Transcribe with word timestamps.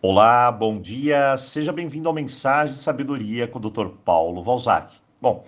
Olá, 0.00 0.52
bom 0.52 0.80
dia, 0.80 1.36
seja 1.36 1.72
bem-vindo 1.72 2.08
ao 2.08 2.14
Mensagem 2.14 2.72
de 2.72 2.80
Sabedoria 2.80 3.48
com 3.48 3.58
o 3.58 3.68
Dr. 3.68 3.88
Paulo 4.04 4.44
Valzac. 4.44 4.94
Bom, 5.20 5.42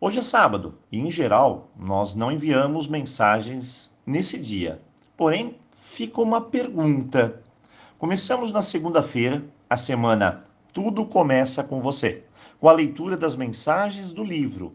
hoje 0.00 0.18
é 0.18 0.22
sábado 0.22 0.76
e, 0.90 0.98
em 0.98 1.08
geral, 1.08 1.70
nós 1.78 2.16
não 2.16 2.32
enviamos 2.32 2.88
mensagens 2.88 3.96
nesse 4.04 4.40
dia. 4.40 4.82
Porém, 5.16 5.56
fica 5.70 6.20
uma 6.20 6.40
pergunta. 6.40 7.44
Começamos 7.96 8.52
na 8.52 8.60
segunda-feira, 8.60 9.44
a 9.70 9.76
semana 9.76 10.46
Tudo 10.72 11.06
Começa 11.06 11.62
com 11.62 11.80
Você, 11.80 12.24
com 12.58 12.68
a 12.68 12.72
leitura 12.72 13.16
das 13.16 13.36
mensagens 13.36 14.10
do 14.10 14.24
livro. 14.24 14.74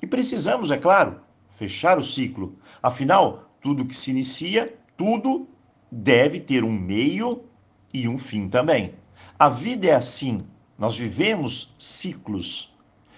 E 0.00 0.06
precisamos, 0.06 0.70
é 0.70 0.78
claro, 0.78 1.20
fechar 1.50 1.98
o 1.98 2.02
ciclo. 2.02 2.54
Afinal, 2.80 3.50
tudo 3.60 3.84
que 3.84 3.96
se 3.96 4.12
inicia, 4.12 4.78
tudo 4.96 5.48
deve 5.90 6.38
ter 6.38 6.62
um 6.62 6.70
meio 6.70 7.47
e 7.92 8.08
um 8.08 8.18
fim 8.18 8.48
também. 8.48 8.94
A 9.38 9.48
vida 9.48 9.86
é 9.86 9.94
assim, 9.94 10.44
nós 10.78 10.96
vivemos 10.96 11.74
ciclos. 11.78 12.74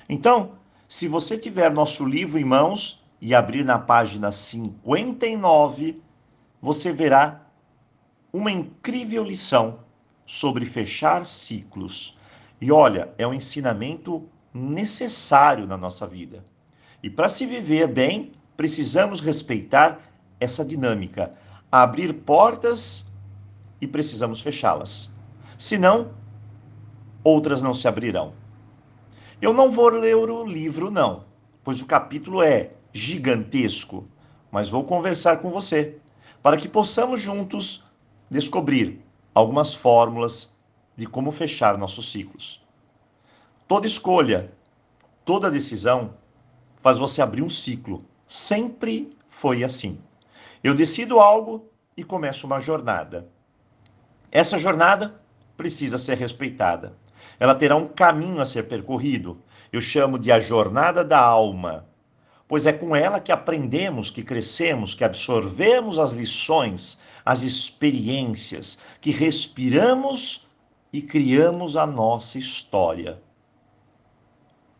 Então, 0.08 0.52
se 0.88 1.06
você 1.08 1.38
tiver 1.38 1.72
nosso 1.72 2.04
livro 2.04 2.38
em 2.38 2.44
mãos 2.44 3.04
e 3.20 3.34
abrir 3.34 3.64
na 3.64 3.78
página 3.78 4.32
59, 4.32 6.00
você 6.60 6.92
verá 6.92 7.46
uma 8.32 8.50
incrível 8.50 9.24
lição 9.24 9.80
sobre 10.26 10.64
fechar 10.64 11.26
ciclos. 11.26 12.18
E 12.60 12.70
olha, 12.70 13.12
é 13.18 13.26
um 13.26 13.34
ensinamento 13.34 14.28
necessário 14.52 15.66
na 15.66 15.76
nossa 15.76 16.06
vida. 16.06 16.44
E 17.02 17.08
para 17.08 17.28
se 17.28 17.46
viver 17.46 17.88
bem, 17.88 18.32
precisamos 18.56 19.20
respeitar 19.20 20.00
essa 20.38 20.64
dinâmica, 20.64 21.34
abrir 21.70 22.12
portas 22.12 23.09
e 23.80 23.86
precisamos 23.86 24.40
fechá-las. 24.40 25.14
Senão, 25.58 26.10
outras 27.24 27.60
não 27.60 27.74
se 27.74 27.86
abrirão. 27.88 28.32
Eu 29.40 29.52
não 29.52 29.70
vou 29.70 29.88
ler 29.88 30.16
o 30.16 30.44
livro, 30.44 30.90
não, 30.90 31.24
pois 31.64 31.80
o 31.80 31.86
capítulo 31.86 32.42
é 32.42 32.70
gigantesco, 32.92 34.06
mas 34.50 34.68
vou 34.68 34.84
conversar 34.84 35.38
com 35.38 35.50
você 35.50 35.98
para 36.42 36.56
que 36.56 36.68
possamos 36.68 37.20
juntos 37.20 37.84
descobrir 38.30 39.00
algumas 39.34 39.74
fórmulas 39.74 40.54
de 40.96 41.06
como 41.06 41.32
fechar 41.32 41.78
nossos 41.78 42.10
ciclos. 42.10 42.62
Toda 43.66 43.86
escolha, 43.86 44.52
toda 45.24 45.50
decisão 45.50 46.14
faz 46.82 46.98
você 46.98 47.22
abrir 47.22 47.42
um 47.42 47.48
ciclo. 47.48 48.04
Sempre 48.26 49.16
foi 49.28 49.64
assim. 49.64 49.98
Eu 50.62 50.74
decido 50.74 51.20
algo 51.20 51.66
e 51.96 52.04
começo 52.04 52.46
uma 52.46 52.60
jornada. 52.60 53.28
Essa 54.30 54.58
jornada 54.58 55.20
precisa 55.56 55.98
ser 55.98 56.16
respeitada. 56.16 56.96
Ela 57.38 57.54
terá 57.54 57.74
um 57.76 57.88
caminho 57.88 58.40
a 58.40 58.44
ser 58.44 58.64
percorrido. 58.64 59.42
Eu 59.72 59.80
chamo 59.80 60.18
de 60.18 60.30
a 60.30 60.38
jornada 60.38 61.04
da 61.04 61.18
alma, 61.18 61.86
pois 62.46 62.66
é 62.66 62.72
com 62.72 62.94
ela 62.94 63.20
que 63.20 63.32
aprendemos, 63.32 64.10
que 64.10 64.22
crescemos, 64.22 64.94
que 64.94 65.04
absorvemos 65.04 65.98
as 65.98 66.12
lições, 66.12 67.00
as 67.24 67.42
experiências, 67.42 68.78
que 69.00 69.10
respiramos 69.10 70.48
e 70.92 71.02
criamos 71.02 71.76
a 71.76 71.86
nossa 71.86 72.38
história. 72.38 73.20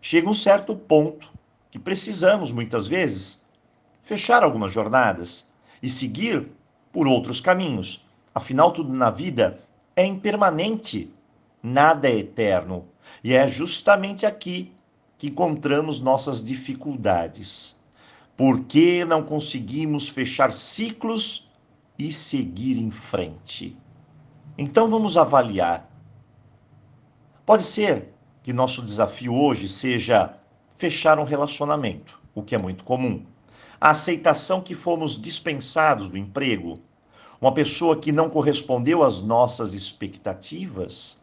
Chega 0.00 0.28
um 0.28 0.34
certo 0.34 0.74
ponto 0.76 1.32
que 1.70 1.78
precisamos, 1.78 2.50
muitas 2.52 2.86
vezes, 2.86 3.44
fechar 4.02 4.42
algumas 4.42 4.72
jornadas 4.72 5.50
e 5.82 5.88
seguir 5.88 6.48
por 6.92 7.06
outros 7.06 7.40
caminhos 7.40 8.09
Afinal, 8.34 8.70
tudo 8.70 8.92
na 8.92 9.10
vida 9.10 9.58
é 9.96 10.04
impermanente, 10.04 11.12
nada 11.62 12.08
é 12.08 12.18
eterno. 12.18 12.86
E 13.22 13.34
é 13.34 13.46
justamente 13.48 14.24
aqui 14.24 14.72
que 15.18 15.28
encontramos 15.28 16.00
nossas 16.00 16.42
dificuldades. 16.42 17.80
Por 18.36 18.64
que 18.64 19.04
não 19.04 19.22
conseguimos 19.22 20.08
fechar 20.08 20.52
ciclos 20.52 21.50
e 21.98 22.10
seguir 22.10 22.78
em 22.78 22.90
frente? 22.90 23.76
Então 24.56 24.88
vamos 24.88 25.16
avaliar. 25.16 25.90
Pode 27.44 27.64
ser 27.64 28.14
que 28.42 28.52
nosso 28.52 28.82
desafio 28.82 29.34
hoje 29.34 29.68
seja 29.68 30.34
fechar 30.70 31.18
um 31.18 31.24
relacionamento, 31.24 32.20
o 32.34 32.42
que 32.42 32.54
é 32.54 32.58
muito 32.58 32.84
comum. 32.84 33.26
A 33.78 33.90
aceitação 33.90 34.62
que 34.62 34.74
fomos 34.74 35.20
dispensados 35.20 36.08
do 36.08 36.16
emprego, 36.16 36.80
uma 37.40 37.52
pessoa 37.52 37.96
que 37.96 38.12
não 38.12 38.28
correspondeu 38.28 39.02
às 39.02 39.22
nossas 39.22 39.72
expectativas, 39.72 41.18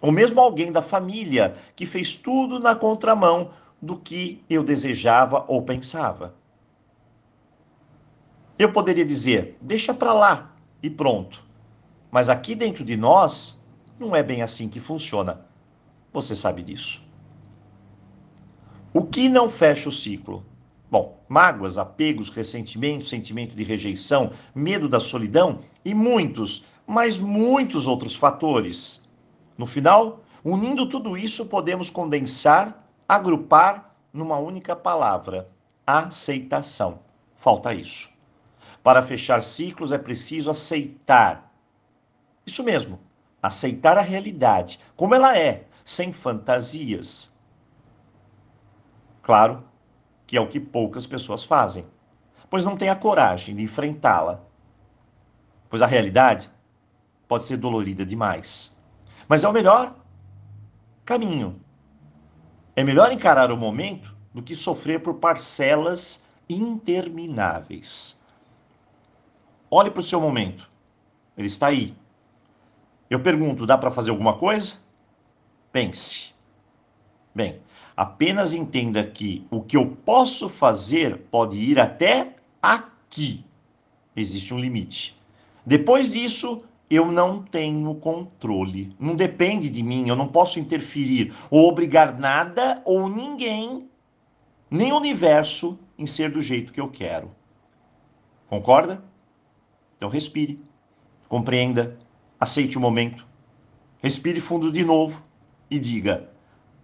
ou 0.00 0.12
mesmo 0.12 0.40
alguém 0.40 0.70
da 0.70 0.82
família 0.82 1.56
que 1.74 1.86
fez 1.86 2.14
tudo 2.14 2.60
na 2.60 2.74
contramão 2.74 3.50
do 3.80 3.96
que 3.96 4.44
eu 4.50 4.62
desejava 4.62 5.44
ou 5.48 5.62
pensava. 5.62 6.34
Eu 8.58 8.72
poderia 8.72 9.04
dizer, 9.04 9.56
deixa 9.60 9.94
para 9.94 10.12
lá 10.12 10.50
e 10.82 10.90
pronto. 10.90 11.44
Mas 12.10 12.28
aqui 12.28 12.54
dentro 12.54 12.84
de 12.84 12.96
nós, 12.96 13.62
não 13.98 14.14
é 14.14 14.22
bem 14.22 14.42
assim 14.42 14.68
que 14.68 14.80
funciona. 14.80 15.40
Você 16.12 16.34
sabe 16.34 16.62
disso. 16.62 17.04
O 18.92 19.04
que 19.04 19.28
não 19.28 19.48
fecha 19.48 19.88
o 19.88 19.92
ciclo? 19.92 20.44
Bom, 20.90 21.20
mágoas, 21.28 21.78
apegos, 21.78 22.30
ressentimentos, 22.30 23.08
sentimento 23.08 23.56
de 23.56 23.64
rejeição, 23.64 24.32
medo 24.54 24.88
da 24.88 25.00
solidão 25.00 25.60
e 25.84 25.92
muitos, 25.92 26.66
mas 26.86 27.18
muitos 27.18 27.88
outros 27.88 28.14
fatores. 28.14 29.04
No 29.58 29.66
final, 29.66 30.20
unindo 30.44 30.88
tudo 30.88 31.16
isso, 31.16 31.46
podemos 31.46 31.90
condensar, 31.90 32.86
agrupar 33.08 33.96
numa 34.12 34.38
única 34.38 34.76
palavra: 34.76 35.48
aceitação. 35.84 37.00
Falta 37.36 37.74
isso. 37.74 38.08
Para 38.82 39.02
fechar 39.02 39.42
ciclos 39.42 39.90
é 39.90 39.98
preciso 39.98 40.50
aceitar. 40.50 41.52
Isso 42.46 42.62
mesmo, 42.62 43.00
aceitar 43.42 43.98
a 43.98 44.02
realidade 44.02 44.78
como 44.94 45.14
ela 45.14 45.36
é, 45.36 45.64
sem 45.84 46.12
fantasias. 46.12 47.34
Claro, 49.20 49.64
que 50.26 50.36
é 50.36 50.40
o 50.40 50.48
que 50.48 50.58
poucas 50.58 51.06
pessoas 51.06 51.44
fazem, 51.44 51.86
pois 52.50 52.64
não 52.64 52.76
têm 52.76 52.88
a 52.88 52.96
coragem 52.96 53.54
de 53.54 53.62
enfrentá-la. 53.62 54.40
Pois 55.68 55.82
a 55.82 55.86
realidade 55.86 56.50
pode 57.28 57.44
ser 57.44 57.56
dolorida 57.56 58.04
demais. 58.04 58.76
Mas 59.28 59.44
é 59.44 59.48
o 59.48 59.52
melhor 59.52 59.94
caminho. 61.04 61.60
É 62.74 62.84
melhor 62.84 63.12
encarar 63.12 63.50
o 63.50 63.56
momento 63.56 64.14
do 64.34 64.42
que 64.42 64.54
sofrer 64.54 65.00
por 65.00 65.14
parcelas 65.14 66.26
intermináveis. 66.48 68.22
Olhe 69.70 69.90
para 69.90 70.00
o 70.00 70.02
seu 70.02 70.20
momento. 70.20 70.70
Ele 71.36 71.46
está 71.46 71.68
aí. 71.68 71.96
Eu 73.10 73.20
pergunto: 73.20 73.66
dá 73.66 73.76
para 73.76 73.90
fazer 73.90 74.10
alguma 74.10 74.36
coisa? 74.36 74.78
Pense. 75.72 76.34
Bem, 77.34 77.60
Apenas 77.96 78.52
entenda 78.52 79.02
que 79.02 79.46
o 79.50 79.62
que 79.62 79.76
eu 79.76 79.86
posso 80.04 80.48
fazer 80.50 81.16
pode 81.30 81.58
ir 81.58 81.80
até 81.80 82.36
aqui. 82.60 83.42
Existe 84.14 84.52
um 84.52 84.58
limite. 84.58 85.16
Depois 85.64 86.12
disso, 86.12 86.62
eu 86.90 87.10
não 87.10 87.42
tenho 87.42 87.94
controle. 87.94 88.94
Não 89.00 89.16
depende 89.16 89.70
de 89.70 89.82
mim, 89.82 90.08
eu 90.08 90.14
não 90.14 90.28
posso 90.28 90.60
interferir 90.60 91.34
ou 91.50 91.66
obrigar 91.68 92.18
nada 92.18 92.82
ou 92.84 93.08
ninguém, 93.08 93.88
nem 94.70 94.92
o 94.92 94.96
universo, 94.96 95.78
em 95.98 96.06
ser 96.06 96.30
do 96.30 96.42
jeito 96.42 96.72
que 96.72 96.80
eu 96.80 96.88
quero. 96.88 97.30
Concorda? 98.46 99.02
Então 99.96 100.10
respire, 100.10 100.60
compreenda, 101.28 101.98
aceite 102.38 102.76
o 102.76 102.80
momento, 102.80 103.26
respire 104.02 104.40
fundo 104.40 104.70
de 104.70 104.84
novo 104.84 105.24
e 105.70 105.78
diga: 105.78 106.30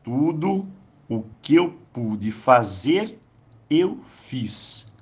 tudo 0.03 0.67
o 1.09 1.25
que 1.41 1.55
eu 1.55 1.79
pude 1.93 2.31
fazer, 2.31 3.21
eu 3.69 4.01
fiz. 4.03 4.93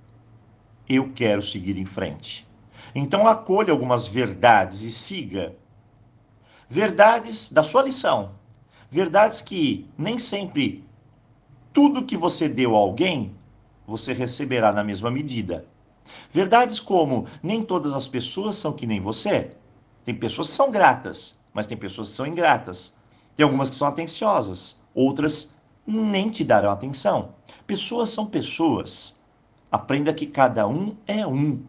Eu 0.88 1.12
quero 1.12 1.43
seguir 1.43 1.79
em 1.79 1.87
frente. 1.87 2.47
Então 2.94 3.26
acolha 3.26 3.73
algumas 3.73 4.06
verdades 4.06 4.82
e 4.82 4.91
siga. 4.91 5.55
Verdades 6.69 7.52
da 7.52 7.62
sua 7.62 7.82
lição. 7.82 8.32
Verdades 8.91 9.41
que 9.41 9.88
nem 9.97 10.19
sempre 10.19 10.85
tudo 11.73 12.05
que 12.05 12.17
você 12.17 12.49
deu 12.49 12.75
a 12.75 12.79
alguém, 12.79 13.35
você 13.87 14.12
receberá 14.12 14.73
na 14.73 14.82
mesma 14.82 15.11
medida. 15.11 15.64
Verdades 16.31 16.81
como 16.81 17.26
nem 17.43 17.62
todas 17.62 17.94
as 17.94 18.08
pessoas 18.08 18.56
são 18.56 18.73
que 18.73 18.87
nem 18.87 19.00
você. 19.00 19.56
Tem 20.05 20.14
pessoas 20.14 20.49
que 20.49 20.55
são 20.55 20.70
gratas, 20.70 21.38
mas 21.53 21.67
tem 21.67 21.76
pessoas 21.76 22.08
que 22.08 22.14
são 22.14 22.26
ingratas. 22.26 22.94
Tem 23.37 23.44
algumas 23.44 23.70
que 23.70 23.76
são 23.76 23.87
atenciosas, 23.87 24.82
outras 24.94 25.60
nem 25.87 26.31
te 26.31 26.44
darão 26.44 26.71
atenção. 26.71 27.35
Pessoas 27.67 28.11
são 28.11 28.27
pessoas. 28.27 29.21
Aprenda 29.71 30.12
que 30.12 30.27
cada 30.27 30.67
um 30.67 30.97
é 31.06 31.27
um. 31.27 31.62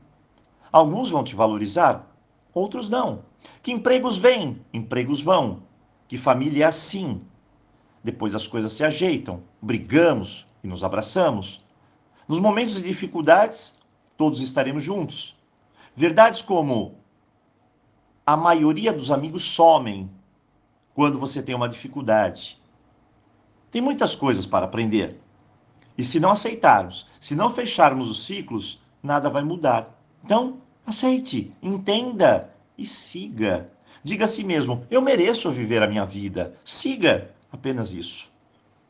Alguns 0.71 1.09
vão 1.09 1.23
te 1.23 1.35
valorizar, 1.35 2.07
outros 2.53 2.89
não. 2.89 3.23
Que 3.61 3.71
empregos 3.71 4.17
vêm, 4.17 4.61
empregos 4.73 5.21
vão. 5.21 5.63
Que 6.07 6.17
família 6.17 6.65
é 6.65 6.67
assim. 6.67 7.21
Depois 8.03 8.35
as 8.35 8.47
coisas 8.47 8.71
se 8.71 8.83
ajeitam, 8.83 9.41
brigamos 9.61 10.47
e 10.63 10.67
nos 10.67 10.83
abraçamos. 10.83 11.63
Nos 12.27 12.39
momentos 12.39 12.75
de 12.75 12.83
dificuldades, 12.83 13.79
todos 14.17 14.39
estaremos 14.39 14.83
juntos. 14.83 15.37
Verdades 15.95 16.41
como 16.41 16.95
a 18.25 18.37
maioria 18.37 18.93
dos 18.93 19.11
amigos 19.11 19.43
somem 19.43 20.09
quando 20.93 21.19
você 21.19 21.41
tem 21.41 21.55
uma 21.55 21.67
dificuldade. 21.67 22.60
Tem 23.71 23.81
muitas 23.81 24.13
coisas 24.13 24.45
para 24.45 24.65
aprender. 24.65 25.19
E 25.97 26.03
se 26.03 26.19
não 26.19 26.31
aceitarmos, 26.31 27.07
se 27.19 27.33
não 27.33 27.49
fecharmos 27.49 28.09
os 28.09 28.25
ciclos, 28.25 28.81
nada 29.01 29.29
vai 29.29 29.43
mudar. 29.43 29.97
Então, 30.23 30.57
aceite, 30.85 31.53
entenda 31.61 32.53
e 32.77 32.85
siga. 32.85 33.71
Diga 34.03 34.25
a 34.25 34.27
si 34.27 34.43
mesmo: 34.43 34.85
eu 34.91 35.01
mereço 35.01 35.49
viver 35.49 35.81
a 35.81 35.87
minha 35.87 36.05
vida. 36.05 36.55
Siga 36.63 37.31
apenas 37.51 37.93
isso. 37.93 38.31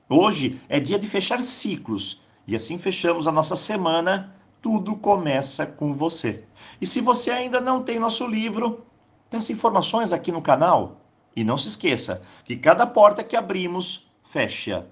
Hoje 0.09 0.59
é 0.67 0.79
dia 0.79 0.99
de 0.99 1.07
fechar 1.07 1.41
ciclos 1.43 2.21
e 2.47 2.55
assim 2.55 2.77
fechamos 2.77 3.27
a 3.27 3.31
nossa 3.31 3.55
semana. 3.55 4.35
Tudo 4.61 4.95
começa 4.95 5.65
com 5.65 5.93
você. 5.93 6.43
E 6.79 6.85
se 6.85 7.01
você 7.01 7.31
ainda 7.31 7.59
não 7.59 7.81
tem 7.81 7.99
nosso 7.99 8.27
livro, 8.27 8.85
peça 9.29 9.51
informações 9.51 10.13
aqui 10.13 10.31
no 10.31 10.41
canal. 10.41 10.97
E 11.35 11.43
não 11.43 11.57
se 11.57 11.69
esqueça 11.69 12.21
que 12.43 12.57
cada 12.57 12.85
porta 12.85 13.23
que 13.23 13.35
abrimos, 13.35 14.10
fecha. 14.23 14.87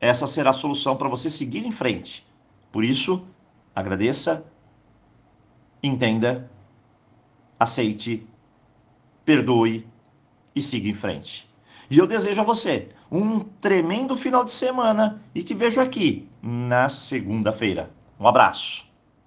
Essa 0.00 0.26
será 0.26 0.50
a 0.50 0.54
solução 0.54 0.96
para 0.96 1.08
você 1.08 1.30
seguir 1.30 1.64
em 1.64 1.72
frente. 1.72 2.26
Por 2.70 2.84
isso, 2.84 3.26
agradeça, 3.74 4.50
entenda, 5.82 6.50
aceite, 7.58 8.26
perdoe 9.24 9.86
e 10.54 10.60
siga 10.60 10.88
em 10.88 10.94
frente. 10.94 11.48
E 11.90 11.98
eu 11.98 12.06
desejo 12.06 12.40
a 12.40 12.44
você 12.44 12.90
um 13.10 13.40
tremendo 13.40 14.16
final 14.16 14.44
de 14.44 14.50
semana 14.50 15.22
e 15.34 15.42
te 15.42 15.54
vejo 15.54 15.80
aqui 15.80 16.28
na 16.42 16.88
segunda-feira. 16.88 17.90
Um 18.18 18.26
abraço. 18.26 18.86